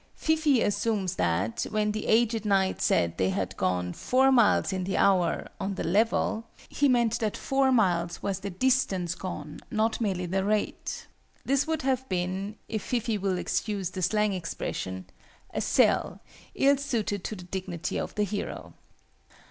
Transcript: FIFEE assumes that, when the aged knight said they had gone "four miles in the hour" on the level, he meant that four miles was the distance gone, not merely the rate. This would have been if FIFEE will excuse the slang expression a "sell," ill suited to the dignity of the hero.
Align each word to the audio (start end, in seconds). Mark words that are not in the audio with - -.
FIFEE 0.15 0.63
assumes 0.63 1.13
that, 1.17 1.61
when 1.69 1.91
the 1.91 2.07
aged 2.07 2.43
knight 2.43 2.81
said 2.81 3.19
they 3.19 3.29
had 3.29 3.55
gone 3.55 3.93
"four 3.93 4.31
miles 4.31 4.73
in 4.73 4.83
the 4.85 4.97
hour" 4.97 5.47
on 5.59 5.75
the 5.75 5.83
level, 5.83 6.47
he 6.69 6.89
meant 6.89 7.19
that 7.19 7.37
four 7.37 7.71
miles 7.71 8.23
was 8.23 8.39
the 8.39 8.49
distance 8.49 9.13
gone, 9.13 9.59
not 9.69 10.01
merely 10.01 10.25
the 10.25 10.43
rate. 10.43 11.05
This 11.45 11.67
would 11.67 11.83
have 11.83 12.09
been 12.09 12.55
if 12.67 12.81
FIFEE 12.81 13.19
will 13.21 13.37
excuse 13.37 13.91
the 13.91 14.01
slang 14.01 14.33
expression 14.33 15.05
a 15.53 15.61
"sell," 15.61 16.19
ill 16.55 16.77
suited 16.77 17.23
to 17.25 17.35
the 17.35 17.43
dignity 17.43 17.99
of 17.99 18.15
the 18.15 18.23
hero. 18.23 18.73